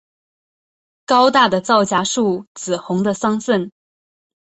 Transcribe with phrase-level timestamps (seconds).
[1.05, 3.69] 高大的皂荚树，紫红的桑葚